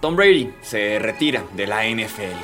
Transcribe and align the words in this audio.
Tom 0.00 0.14
Brady 0.14 0.54
se 0.60 0.98
retira 1.00 1.42
de 1.54 1.66
la 1.66 1.84
NFL. 1.84 2.38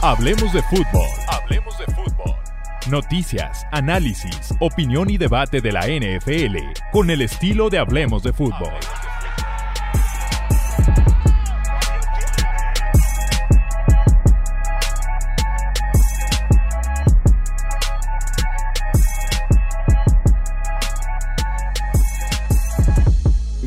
Hablemos 0.00 0.52
de 0.52 0.62
fútbol. 0.62 1.08
Hablemos 1.28 1.76
de 1.78 1.86
fútbol. 1.86 2.36
Noticias, 2.88 3.66
análisis, 3.72 4.54
opinión 4.60 5.10
y 5.10 5.18
debate 5.18 5.60
de 5.60 5.72
la 5.72 5.88
NFL 5.88 6.56
con 6.92 7.10
el 7.10 7.22
estilo 7.22 7.68
de 7.68 7.78
Hablemos 7.78 8.22
de 8.22 8.32
fútbol. 8.32 8.70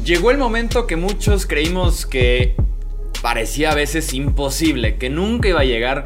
Llegó 0.10 0.32
el 0.32 0.40
momento 0.40 0.88
que 0.88 0.96
muchos 0.96 1.46
creímos 1.46 2.08
que 2.08 2.56
parecía 3.22 3.70
a 3.70 3.76
veces 3.76 4.12
imposible, 4.16 4.98
que 4.98 5.12
nunca 5.12 5.50
iba 5.50 5.60
a 5.60 5.66
llegar. 5.66 6.06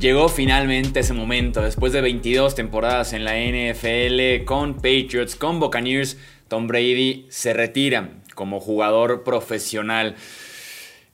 Llegó 0.00 0.30
finalmente 0.30 1.00
ese 1.00 1.12
momento, 1.12 1.60
después 1.60 1.92
de 1.92 2.00
22 2.00 2.54
temporadas 2.54 3.12
en 3.12 3.26
la 3.26 3.34
NFL, 3.36 4.46
con 4.46 4.76
Patriots, 4.76 5.36
con 5.36 5.60
Buccaneers, 5.60 6.16
Tom 6.48 6.68
Brady 6.68 7.26
se 7.28 7.52
retira 7.52 8.12
como 8.34 8.60
jugador 8.60 9.24
profesional. 9.24 10.16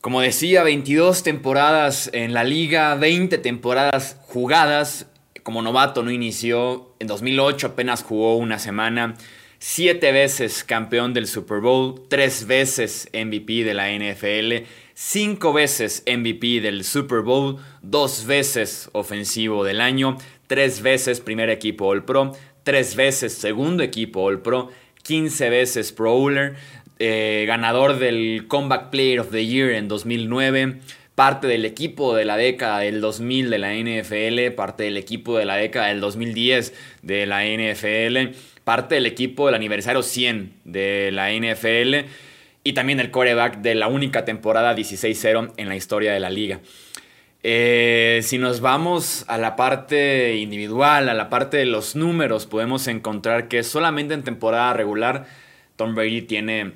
Como 0.00 0.20
decía, 0.20 0.62
22 0.62 1.24
temporadas 1.24 2.10
en 2.12 2.32
la 2.32 2.44
liga, 2.44 2.94
20 2.94 3.38
temporadas 3.38 4.18
jugadas. 4.28 5.08
Como 5.42 5.62
novato 5.62 6.04
no 6.04 6.12
inició, 6.12 6.94
en 7.00 7.08
2008 7.08 7.66
apenas 7.66 8.04
jugó 8.04 8.36
una 8.36 8.60
semana 8.60 9.16
siete 9.66 10.12
veces 10.12 10.62
campeón 10.62 11.14
del 11.14 11.26
Super 11.26 11.60
Bowl, 11.60 12.02
tres 12.08 12.46
veces 12.46 13.08
MVP 13.14 13.64
de 13.64 13.72
la 13.72 13.90
NFL, 13.90 14.66
cinco 14.92 15.54
veces 15.54 16.04
MVP 16.06 16.60
del 16.60 16.84
Super 16.84 17.20
Bowl, 17.20 17.56
dos 17.80 18.26
veces 18.26 18.90
ofensivo 18.92 19.64
del 19.64 19.80
año, 19.80 20.18
tres 20.48 20.82
veces 20.82 21.20
primer 21.20 21.48
equipo 21.48 21.86
All 21.86 22.04
Pro, 22.04 22.32
tres 22.62 22.94
veces 22.94 23.32
segundo 23.32 23.82
equipo 23.82 24.28
All 24.28 24.42
Pro, 24.42 24.68
15 25.02 25.48
veces 25.48 25.92
Pro 25.92 26.12
Bowler, 26.12 26.56
eh, 26.98 27.44
ganador 27.46 27.98
del 27.98 28.44
Comeback 28.46 28.90
Player 28.90 29.20
of 29.20 29.30
the 29.30 29.46
Year 29.46 29.70
en 29.70 29.88
2009 29.88 30.80
parte 31.14 31.46
del 31.46 31.64
equipo 31.64 32.16
de 32.16 32.24
la 32.24 32.36
década 32.36 32.80
del 32.80 33.00
2000 33.00 33.48
de 33.48 33.58
la 33.58 33.72
NFL, 33.72 34.52
parte 34.56 34.82
del 34.82 34.96
equipo 34.96 35.38
de 35.38 35.44
la 35.44 35.54
década 35.54 35.86
del 35.86 36.00
2010 36.00 36.74
de 37.02 37.26
la 37.26 37.44
NFL 37.44 38.34
parte 38.64 38.96
del 38.96 39.06
equipo 39.06 39.46
del 39.46 39.54
aniversario 39.54 40.02
100 40.02 40.52
de 40.64 41.10
la 41.12 41.32
NFL 41.32 42.08
y 42.64 42.72
también 42.72 42.98
el 42.98 43.10
coreback 43.10 43.58
de 43.58 43.74
la 43.74 43.88
única 43.88 44.24
temporada 44.24 44.74
16-0 44.74 45.52
en 45.56 45.68
la 45.68 45.76
historia 45.76 46.12
de 46.12 46.20
la 46.20 46.30
liga. 46.30 46.60
Eh, 47.46 48.20
si 48.22 48.38
nos 48.38 48.62
vamos 48.62 49.26
a 49.28 49.36
la 49.36 49.54
parte 49.54 50.36
individual, 50.36 51.10
a 51.10 51.14
la 51.14 51.28
parte 51.28 51.58
de 51.58 51.66
los 51.66 51.94
números, 51.94 52.46
podemos 52.46 52.88
encontrar 52.88 53.48
que 53.48 53.62
solamente 53.62 54.14
en 54.14 54.22
temporada 54.22 54.72
regular 54.72 55.26
Tom 55.76 55.94
Brady 55.94 56.22
tiene 56.22 56.72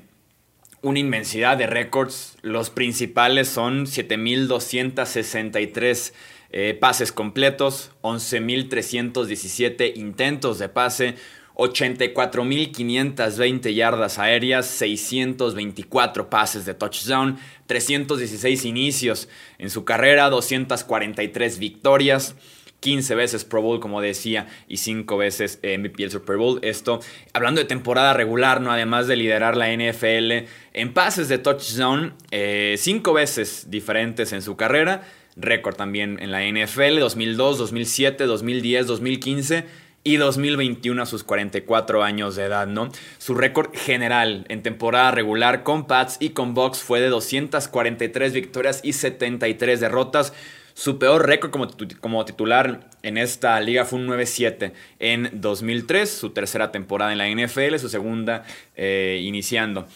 una 0.82 0.98
inmensidad 0.98 1.56
de 1.56 1.66
récords. 1.66 2.36
Los 2.42 2.68
principales 2.68 3.48
son 3.48 3.86
7.263 3.86 6.12
eh, 6.50 6.76
pases 6.78 7.12
completos, 7.12 7.92
11.317 8.02 9.96
intentos 9.96 10.58
de 10.58 10.68
pase, 10.68 11.14
84.520 11.58 13.74
yardas 13.74 14.18
aéreas, 14.20 14.66
624 14.66 16.30
pases 16.30 16.64
de 16.64 16.74
touchdown, 16.74 17.36
316 17.66 18.64
inicios 18.64 19.28
en 19.58 19.68
su 19.68 19.84
carrera, 19.84 20.30
243 20.30 21.58
victorias. 21.58 22.36
15 22.80 23.14
veces 23.16 23.44
Pro 23.44 23.60
Bowl, 23.60 23.80
como 23.80 24.00
decía, 24.00 24.46
y 24.68 24.76
5 24.76 25.16
veces 25.16 25.58
MVP 25.64 26.00
del 26.00 26.12
Super 26.12 26.36
Bowl. 26.36 26.60
Esto, 26.62 27.00
hablando 27.32 27.60
de 27.60 27.66
temporada 27.66 28.14
regular, 28.14 28.60
¿no? 28.60 28.70
Además 28.70 29.08
de 29.08 29.16
liderar 29.16 29.56
la 29.56 29.74
NFL 29.74 30.46
en 30.74 30.94
pases 30.94 31.28
de 31.28 31.38
touchdown, 31.38 32.14
5 32.20 32.30
eh, 32.30 32.78
veces 33.12 33.66
diferentes 33.68 34.32
en 34.32 34.42
su 34.42 34.56
carrera. 34.56 35.02
Récord 35.34 35.74
también 35.74 36.20
en 36.20 36.30
la 36.30 36.44
NFL, 36.44 37.00
2002, 37.00 37.58
2007, 37.58 38.26
2010, 38.26 38.86
2015 38.86 39.87
y 40.08 40.16
2021 40.16 41.02
a 41.02 41.04
sus 41.04 41.22
44 41.22 42.02
años 42.02 42.34
de 42.34 42.44
edad, 42.44 42.66
¿no? 42.66 42.90
Su 43.18 43.34
récord 43.34 43.74
general 43.74 44.46
en 44.48 44.62
temporada 44.62 45.10
regular 45.10 45.64
con 45.64 45.86
Pats 45.86 46.16
y 46.18 46.30
con 46.30 46.54
Bucks 46.54 46.78
fue 46.78 47.02
de 47.02 47.08
243 47.08 48.32
victorias 48.32 48.80
y 48.82 48.94
73 48.94 49.80
derrotas. 49.80 50.32
Su 50.72 50.98
peor 50.98 51.26
récord 51.26 51.50
como, 51.50 51.68
como 52.00 52.24
titular 52.24 52.88
en 53.02 53.18
esta 53.18 53.60
liga 53.60 53.84
fue 53.84 53.98
un 53.98 54.08
9-7 54.08 54.72
en 54.98 55.28
2003, 55.34 56.08
su 56.08 56.30
tercera 56.30 56.72
temporada 56.72 57.12
en 57.12 57.18
la 57.18 57.28
NFL, 57.28 57.76
su 57.76 57.90
segunda 57.90 58.44
eh, 58.76 59.20
iniciando. 59.22 59.86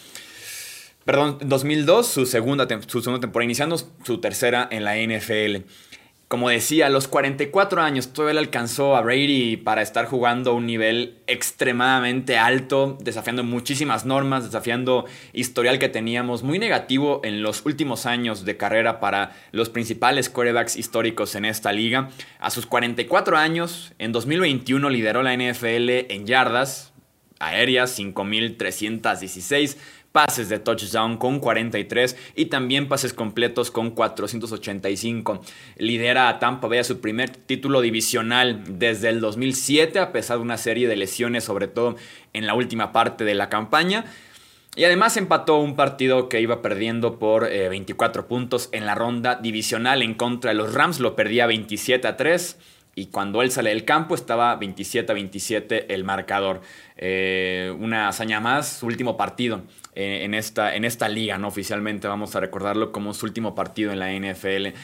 Perdón, 1.05 1.39
2002, 1.41 2.05
su 2.05 2.25
segunda, 2.27 2.67
su 2.85 3.01
segunda 3.01 3.19
temporada 3.19 3.45
iniciando, 3.45 3.77
su 3.77 4.19
tercera 4.19 4.67
en 4.69 4.83
la 4.83 4.95
NFL 4.95 5.65
como 6.33 6.49
decía, 6.49 6.87
a 6.87 6.89
los 6.89 7.07
44 7.07 7.83
años 7.83 8.11
todavía 8.11 8.33
le 8.33 8.39
alcanzó 8.39 8.95
a 8.95 9.01
Brady 9.01 9.55
para 9.55 9.83
estar 9.83 10.07
jugando 10.07 10.49
a 10.49 10.53
un 10.55 10.65
nivel 10.65 11.19
extremadamente 11.27 12.39
alto, 12.39 12.97
desafiando 12.99 13.43
muchísimas 13.43 14.07
normas, 14.07 14.43
desafiando 14.43 15.05
historial 15.31 15.77
que 15.77 15.89
teníamos 15.89 16.41
muy 16.41 16.57
negativo 16.57 17.21
en 17.23 17.43
los 17.43 17.63
últimos 17.67 18.07
años 18.07 18.45
de 18.45 18.57
carrera 18.57 18.99
para 18.99 19.35
los 19.51 19.69
principales 19.69 20.27
quarterbacks 20.27 20.75
históricos 20.75 21.35
en 21.35 21.45
esta 21.45 21.71
liga. 21.71 22.09
A 22.39 22.49
sus 22.49 22.65
44 22.65 23.37
años, 23.37 23.93
en 23.99 24.11
2021 24.11 24.89
lideró 24.89 25.21
la 25.21 25.37
NFL 25.37 26.11
en 26.11 26.25
yardas 26.25 26.93
aéreas, 27.39 27.99
5.316 27.99 29.77
pases 30.13 30.47
de 30.47 30.59
touchdown 30.59 31.17
con 31.17 31.39
43 31.39 32.15
y 32.35 32.45
también 32.45 32.87
pases 32.87 33.13
completos 33.13 33.71
con 33.71 33.91
485. 33.91 35.41
Lidera 35.77 36.29
a 36.29 36.39
Tampa 36.39 36.67
Bay 36.67 36.79
a 36.79 36.83
su 36.85 37.01
primer 37.01 37.31
título 37.31 37.81
divisional 37.81 38.63
desde 38.79 39.09
el 39.09 39.19
2007 39.19 39.99
a 39.99 40.13
pesar 40.13 40.37
de 40.37 40.43
una 40.43 40.57
serie 40.57 40.87
de 40.87 40.95
lesiones, 40.95 41.43
sobre 41.43 41.67
todo 41.67 41.97
en 42.31 42.45
la 42.45 42.53
última 42.53 42.93
parte 42.93 43.25
de 43.25 43.33
la 43.33 43.49
campaña. 43.49 44.05
Y 44.75 44.85
además 44.85 45.17
empató 45.17 45.57
un 45.57 45.75
partido 45.75 46.29
que 46.29 46.41
iba 46.41 46.61
perdiendo 46.61 47.19
por 47.19 47.49
24 47.49 48.21
eh, 48.21 48.25
puntos 48.25 48.69
en 48.71 48.85
la 48.85 48.95
ronda 48.95 49.35
divisional 49.35 50.01
en 50.01 50.13
contra 50.13 50.51
de 50.51 50.55
los 50.55 50.73
Rams. 50.73 50.99
Lo 50.99 51.15
perdía 51.15 51.47
27 51.47 52.07
a 52.07 52.17
3 52.17 52.57
y 52.95 53.07
cuando 53.07 53.41
él 53.41 53.51
sale 53.51 53.71
del 53.71 53.85
campo 53.85 54.15
estaba 54.15 54.55
27 54.55 55.11
a 55.11 55.15
27 55.15 55.93
el 55.93 56.03
marcador. 56.03 56.61
Eh, 56.97 57.75
una 57.79 58.07
hazaña 58.07 58.39
más, 58.39 58.67
su 58.67 58.85
último 58.85 59.17
partido 59.17 59.63
eh, 59.95 60.21
en, 60.23 60.33
esta, 60.33 60.75
en 60.75 60.85
esta 60.85 61.09
liga, 61.09 61.37
¿no? 61.37 61.47
Oficialmente 61.47 62.07
vamos 62.07 62.35
a 62.35 62.39
recordarlo 62.39 62.91
como 62.91 63.13
su 63.13 63.25
último 63.25 63.55
partido 63.55 63.91
en 63.91 63.99
la 63.99 64.11
NFL. 64.11 64.77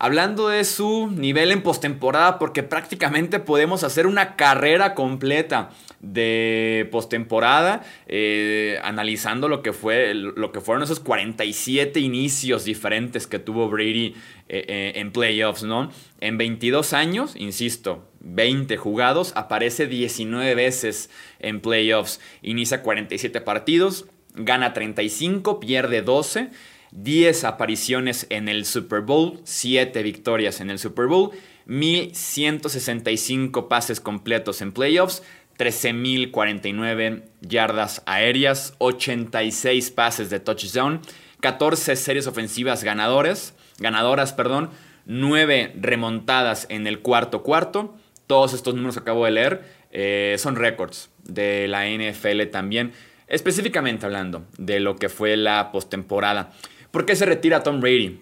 Hablando 0.00 0.48
de 0.48 0.62
su 0.64 1.10
nivel 1.10 1.50
en 1.50 1.62
postemporada, 1.62 2.38
porque 2.38 2.62
prácticamente 2.62 3.40
podemos 3.40 3.82
hacer 3.82 4.06
una 4.06 4.36
carrera 4.36 4.94
completa 4.94 5.70
de 5.98 6.88
postemporada, 6.92 7.82
eh, 8.06 8.78
analizando 8.84 9.48
lo 9.48 9.60
que, 9.60 9.72
fue, 9.72 10.14
lo 10.14 10.52
que 10.52 10.60
fueron 10.60 10.84
esos 10.84 11.00
47 11.00 11.98
inicios 11.98 12.64
diferentes 12.64 13.26
que 13.26 13.40
tuvo 13.40 13.68
Brady 13.68 14.14
eh, 14.48 14.92
en 14.94 15.10
playoffs, 15.10 15.64
¿no? 15.64 15.90
En 16.20 16.38
22 16.38 16.92
años, 16.92 17.34
insisto, 17.34 18.08
20 18.20 18.76
jugados, 18.76 19.32
aparece 19.34 19.88
19 19.88 20.54
veces 20.54 21.10
en 21.40 21.60
playoffs, 21.60 22.20
inicia 22.42 22.82
47 22.82 23.40
partidos, 23.40 24.06
gana 24.34 24.72
35, 24.72 25.58
pierde 25.58 26.02
12. 26.02 26.50
10 26.92 27.44
apariciones 27.44 28.26
en 28.30 28.48
el 28.48 28.64
Super 28.64 29.00
Bowl, 29.00 29.40
7 29.44 30.02
victorias 30.02 30.60
en 30.60 30.70
el 30.70 30.78
Super 30.78 31.06
Bowl, 31.06 31.30
1165 31.66 33.68
pases 33.68 34.00
completos 34.00 34.62
en 34.62 34.72
playoffs, 34.72 35.22
13.049 35.58 37.24
yardas 37.42 38.02
aéreas, 38.06 38.74
86 38.78 39.90
pases 39.90 40.30
de 40.30 40.40
touchdown, 40.40 41.00
14 41.40 41.96
series 41.96 42.26
ofensivas 42.26 42.84
ganadores, 42.84 43.54
ganadoras, 43.78 44.32
perdón, 44.32 44.70
9 45.06 45.74
remontadas 45.80 46.66
en 46.70 46.86
el 46.86 47.00
cuarto 47.00 47.42
cuarto. 47.42 47.96
Todos 48.26 48.54
estos 48.54 48.74
números 48.74 48.94
que 48.94 49.00
acabo 49.00 49.24
de 49.24 49.30
leer 49.32 49.64
eh, 49.90 50.36
son 50.38 50.56
récords 50.56 51.10
de 51.24 51.66
la 51.66 51.88
NFL 51.88 52.44
también, 52.50 52.92
específicamente 53.26 54.06
hablando 54.06 54.46
de 54.58 54.80
lo 54.80 54.96
que 54.96 55.08
fue 55.08 55.36
la 55.36 55.72
postemporada. 55.72 56.52
¿Por 56.90 57.04
qué 57.04 57.16
se 57.16 57.26
retira 57.26 57.62
Tom 57.62 57.80
Brady? 57.80 58.20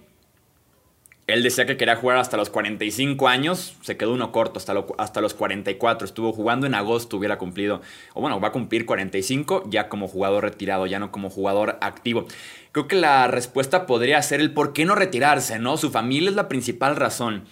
Él 1.26 1.42
decía 1.42 1.66
que 1.66 1.76
quería 1.76 1.96
jugar 1.96 2.18
hasta 2.18 2.36
los 2.36 2.50
45 2.50 3.26
años, 3.26 3.76
se 3.82 3.96
quedó 3.96 4.12
uno 4.12 4.30
corto 4.30 4.58
hasta, 4.58 4.74
hasta 4.98 5.20
los 5.20 5.34
44. 5.34 6.04
Estuvo 6.04 6.32
jugando 6.32 6.66
en 6.66 6.74
agosto, 6.74 7.16
hubiera 7.16 7.36
cumplido, 7.36 7.80
o 8.14 8.20
bueno, 8.20 8.40
va 8.40 8.48
a 8.48 8.52
cumplir 8.52 8.86
45 8.86 9.64
ya 9.68 9.88
como 9.88 10.06
jugador 10.06 10.44
retirado, 10.44 10.86
ya 10.86 11.00
no 11.00 11.10
como 11.10 11.28
jugador 11.28 11.78
activo. 11.80 12.26
Creo 12.70 12.86
que 12.86 12.94
la 12.94 13.26
respuesta 13.26 13.86
podría 13.86 14.22
ser 14.22 14.40
el 14.40 14.52
por 14.52 14.72
qué 14.72 14.84
no 14.84 14.94
retirarse, 14.94 15.58
¿no? 15.58 15.76
Su 15.76 15.90
familia 15.90 16.30
es 16.30 16.36
la 16.36 16.46
principal 16.46 16.94
razón. 16.94 17.44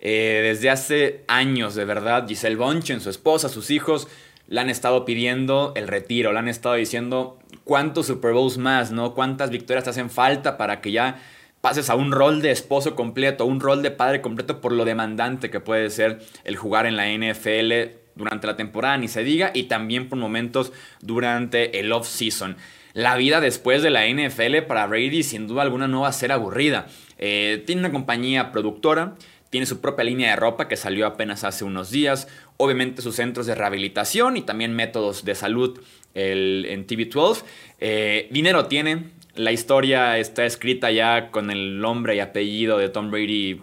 Eh, 0.00 0.40
desde 0.44 0.68
hace 0.68 1.24
años, 1.26 1.74
de 1.74 1.86
verdad, 1.86 2.28
Giselle 2.28 2.56
Bonchen, 2.56 3.00
su 3.00 3.08
esposa, 3.08 3.48
sus 3.48 3.70
hijos, 3.70 4.06
le 4.48 4.60
han 4.60 4.68
estado 4.68 5.06
pidiendo 5.06 5.72
el 5.76 5.88
retiro, 5.88 6.32
le 6.32 6.40
han 6.40 6.48
estado 6.48 6.74
diciendo 6.74 7.38
cuántos 7.64 8.06
Super 8.06 8.32
Bowls 8.32 8.58
más, 8.58 8.92
¿no? 8.92 9.14
Cuántas 9.14 9.50
victorias 9.50 9.84
te 9.84 9.90
hacen 9.90 10.10
falta 10.10 10.56
para 10.56 10.80
que 10.80 10.92
ya 10.92 11.20
pases 11.60 11.88
a 11.88 11.94
un 11.94 12.12
rol 12.12 12.42
de 12.42 12.50
esposo 12.50 12.94
completo, 12.94 13.46
un 13.46 13.60
rol 13.60 13.82
de 13.82 13.90
padre 13.90 14.20
completo 14.20 14.60
por 14.60 14.72
lo 14.72 14.84
demandante 14.84 15.50
que 15.50 15.60
puede 15.60 15.88
ser 15.90 16.20
el 16.44 16.56
jugar 16.56 16.86
en 16.86 16.96
la 16.96 17.08
NFL 17.08 17.96
durante 18.14 18.46
la 18.46 18.56
temporada, 18.56 18.98
ni 18.98 19.08
se 19.08 19.24
diga, 19.24 19.50
y 19.54 19.64
también 19.64 20.08
por 20.08 20.18
momentos 20.18 20.72
durante 21.00 21.80
el 21.80 21.90
off-season. 21.90 22.56
La 22.92 23.16
vida 23.16 23.40
después 23.40 23.82
de 23.82 23.90
la 23.90 24.06
NFL 24.06 24.66
para 24.68 24.86
Brady 24.86 25.22
sin 25.22 25.48
duda 25.48 25.62
alguna 25.62 25.88
no 25.88 26.02
va 26.02 26.08
a 26.08 26.12
ser 26.12 26.30
aburrida. 26.30 26.86
Eh, 27.18 27.62
tiene 27.66 27.80
una 27.80 27.90
compañía 27.90 28.52
productora, 28.52 29.14
tiene 29.54 29.66
su 29.66 29.80
propia 29.80 30.04
línea 30.04 30.30
de 30.30 30.34
ropa 30.34 30.66
que 30.66 30.74
salió 30.76 31.06
apenas 31.06 31.44
hace 31.44 31.64
unos 31.64 31.92
días, 31.92 32.26
obviamente 32.56 33.02
sus 33.02 33.14
centros 33.14 33.46
de 33.46 33.54
rehabilitación 33.54 34.36
y 34.36 34.42
también 34.42 34.74
métodos 34.74 35.24
de 35.24 35.36
salud 35.36 35.80
en 36.12 36.84
TV12. 36.88 37.44
Eh, 37.78 38.26
dinero 38.32 38.66
tiene, 38.66 39.10
la 39.36 39.52
historia 39.52 40.18
está 40.18 40.44
escrita 40.44 40.90
ya 40.90 41.30
con 41.30 41.52
el 41.52 41.78
nombre 41.78 42.16
y 42.16 42.18
apellido 42.18 42.78
de 42.78 42.88
Tom 42.88 43.12
Brady 43.12 43.62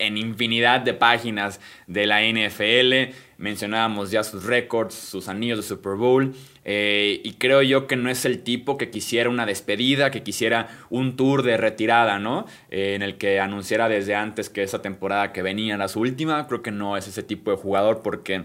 en 0.00 0.18
infinidad 0.18 0.80
de 0.80 0.94
páginas 0.94 1.60
de 1.86 2.06
la 2.06 2.22
NFL. 2.22 3.14
Mencionábamos 3.38 4.10
ya 4.10 4.24
sus 4.24 4.44
récords, 4.44 4.94
sus 4.94 5.28
anillos 5.28 5.58
de 5.58 5.62
Super 5.62 5.94
Bowl. 5.94 6.34
Eh, 6.64 7.20
y 7.22 7.34
creo 7.34 7.62
yo 7.62 7.86
que 7.86 7.96
no 7.96 8.10
es 8.10 8.24
el 8.24 8.42
tipo 8.42 8.76
que 8.76 8.90
quisiera 8.90 9.30
una 9.30 9.46
despedida, 9.46 10.10
que 10.10 10.22
quisiera 10.22 10.68
un 10.90 11.16
tour 11.16 11.42
de 11.42 11.56
retirada, 11.56 12.18
¿no? 12.18 12.46
Eh, 12.70 12.94
en 12.94 13.02
el 13.02 13.16
que 13.16 13.40
anunciara 13.40 13.88
desde 13.88 14.14
antes 14.14 14.50
que 14.50 14.62
esa 14.62 14.82
temporada 14.82 15.32
que 15.32 15.42
venía 15.42 15.74
era 15.74 15.88
su 15.88 16.00
última. 16.00 16.46
Creo 16.48 16.62
que 16.62 16.72
no 16.72 16.96
es 16.96 17.06
ese 17.06 17.22
tipo 17.22 17.50
de 17.50 17.56
jugador 17.56 18.02
porque 18.02 18.44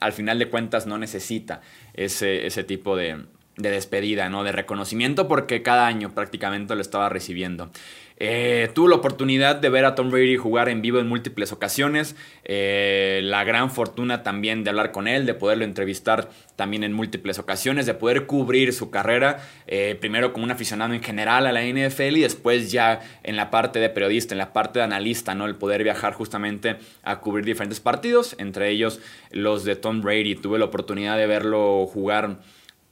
al 0.00 0.12
final 0.12 0.38
de 0.38 0.48
cuentas 0.48 0.86
no 0.86 0.98
necesita 0.98 1.60
ese, 1.94 2.46
ese 2.46 2.64
tipo 2.64 2.96
de, 2.96 3.24
de 3.60 3.70
despedida, 3.70 4.28
¿no? 4.28 4.44
De 4.44 4.52
reconocimiento 4.52 5.28
porque 5.28 5.62
cada 5.62 5.86
año 5.86 6.14
prácticamente 6.14 6.74
lo 6.74 6.80
estaba 6.80 7.08
recibiendo. 7.08 7.70
Eh, 8.22 8.68
tuve 8.74 8.90
la 8.90 8.96
oportunidad 8.96 9.56
de 9.56 9.70
ver 9.70 9.86
a 9.86 9.94
Tom 9.94 10.10
Brady 10.10 10.36
jugar 10.36 10.68
en 10.68 10.82
vivo 10.82 10.98
en 10.98 11.08
múltiples 11.08 11.52
ocasiones. 11.52 12.16
Eh, 12.44 13.20
la 13.24 13.44
gran 13.44 13.70
fortuna 13.70 14.22
también 14.22 14.62
de 14.62 14.68
hablar 14.68 14.92
con 14.92 15.08
él, 15.08 15.24
de 15.24 15.32
poderlo 15.32 15.64
entrevistar 15.64 16.28
también 16.54 16.84
en 16.84 16.92
múltiples 16.92 17.38
ocasiones, 17.38 17.86
de 17.86 17.94
poder 17.94 18.26
cubrir 18.26 18.74
su 18.74 18.90
carrera, 18.90 19.38
eh, 19.66 19.96
primero 19.98 20.34
como 20.34 20.44
un 20.44 20.50
aficionado 20.50 20.92
en 20.92 21.02
general 21.02 21.46
a 21.46 21.52
la 21.52 21.62
NFL 21.64 22.18
y 22.18 22.20
después 22.20 22.70
ya 22.70 23.00
en 23.22 23.36
la 23.36 23.50
parte 23.50 23.78
de 23.78 23.88
periodista, 23.88 24.34
en 24.34 24.38
la 24.38 24.52
parte 24.52 24.80
de 24.80 24.84
analista, 24.84 25.34
¿no? 25.34 25.46
El 25.46 25.54
poder 25.54 25.82
viajar 25.82 26.12
justamente 26.12 26.76
a 27.02 27.20
cubrir 27.20 27.46
diferentes 27.46 27.80
partidos, 27.80 28.36
entre 28.38 28.68
ellos 28.68 29.00
los 29.30 29.64
de 29.64 29.76
Tom 29.76 30.02
Brady. 30.02 30.34
Tuve 30.34 30.58
la 30.58 30.66
oportunidad 30.66 31.16
de 31.16 31.26
verlo 31.26 31.86
jugar 31.86 32.36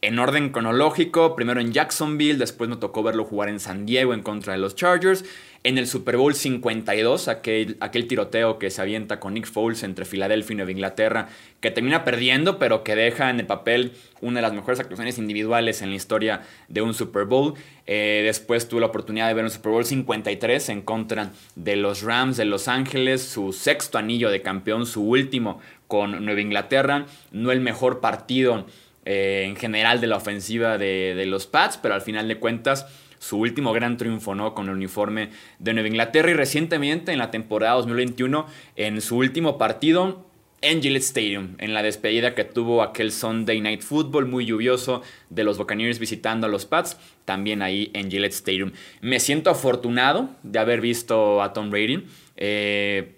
en 0.00 0.18
orden 0.18 0.50
cronológico, 0.50 1.34
primero 1.34 1.60
en 1.60 1.72
Jacksonville, 1.72 2.38
después 2.38 2.70
me 2.70 2.76
tocó 2.76 3.02
verlo 3.02 3.24
jugar 3.24 3.48
en 3.48 3.58
San 3.58 3.84
Diego 3.84 4.14
en 4.14 4.22
contra 4.22 4.52
de 4.52 4.58
los 4.60 4.76
Chargers, 4.76 5.24
en 5.64 5.76
el 5.76 5.88
Super 5.88 6.16
Bowl 6.16 6.36
52, 6.36 7.26
aquel, 7.26 7.76
aquel 7.80 8.06
tiroteo 8.06 8.60
que 8.60 8.70
se 8.70 8.80
avienta 8.80 9.18
con 9.18 9.34
Nick 9.34 9.46
Foles 9.46 9.82
entre 9.82 10.04
Filadelfia 10.04 10.54
y 10.54 10.56
Nueva 10.56 10.70
Inglaterra, 10.70 11.28
que 11.60 11.72
termina 11.72 12.04
perdiendo, 12.04 12.60
pero 12.60 12.84
que 12.84 12.94
deja 12.94 13.28
en 13.28 13.40
el 13.40 13.46
papel 13.46 13.92
una 14.20 14.36
de 14.36 14.42
las 14.42 14.52
mejores 14.52 14.78
actuaciones 14.78 15.18
individuales 15.18 15.82
en 15.82 15.90
la 15.90 15.96
historia 15.96 16.42
de 16.68 16.80
un 16.80 16.94
Super 16.94 17.24
Bowl. 17.24 17.54
Eh, 17.86 18.22
después 18.24 18.68
tuve 18.68 18.80
la 18.80 18.86
oportunidad 18.86 19.26
de 19.26 19.34
ver 19.34 19.44
un 19.44 19.50
Super 19.50 19.72
Bowl 19.72 19.84
53 19.84 20.68
en 20.68 20.82
contra 20.82 21.32
de 21.56 21.74
los 21.74 22.02
Rams 22.02 22.36
de 22.36 22.44
Los 22.44 22.68
Ángeles, 22.68 23.22
su 23.22 23.52
sexto 23.52 23.98
anillo 23.98 24.30
de 24.30 24.42
campeón, 24.42 24.86
su 24.86 25.02
último 25.02 25.60
con 25.88 26.24
Nueva 26.24 26.40
Inglaterra, 26.40 27.06
no 27.32 27.50
el 27.50 27.60
mejor 27.60 28.00
partido 28.00 28.66
eh, 29.10 29.46
en 29.46 29.56
general 29.56 30.02
de 30.02 30.06
la 30.06 30.18
ofensiva 30.18 30.76
de, 30.76 31.24
los 31.26 31.46
Pats, 31.46 31.78
pero 31.78 31.94
al 31.94 32.02
final 32.02 32.28
de 32.28 32.36
cuentas 32.36 32.86
su 33.18 33.38
último 33.38 33.72
gran 33.72 33.96
triunfo 33.96 34.34
¿no? 34.34 34.52
con 34.52 34.68
el 34.68 34.74
uniforme 34.74 35.30
de 35.58 35.72
Nueva 35.72 35.88
Inglaterra 35.88 36.30
y 36.30 36.34
recientemente 36.34 37.10
en 37.10 37.18
la 37.18 37.30
temporada 37.30 37.76
2021 37.76 38.44
en 38.76 39.00
su 39.00 39.16
último 39.16 39.56
partido 39.56 40.26
en 40.60 40.82
Gillette 40.82 41.04
Stadium, 41.04 41.54
en 41.56 41.72
la 41.72 41.82
despedida 41.82 42.34
que 42.34 42.44
tuvo 42.44 42.82
aquel 42.82 43.10
Sunday 43.10 43.62
Night 43.62 43.80
Football 43.80 44.26
muy 44.26 44.44
lluvioso 44.44 45.00
de 45.30 45.42
los 45.42 45.56
Buccaneers 45.56 45.98
visitando 45.98 46.46
a 46.46 46.50
los 46.50 46.66
Pats, 46.66 46.98
también 47.24 47.62
ahí 47.62 47.90
en 47.94 48.10
Gillette 48.10 48.34
Stadium. 48.34 48.72
Me 49.00 49.20
siento 49.20 49.48
afortunado 49.48 50.28
de 50.42 50.58
haber 50.58 50.82
visto 50.82 51.42
a 51.42 51.54
Tom 51.54 51.70
Brady. 51.70 52.04
Eh, 52.36 53.14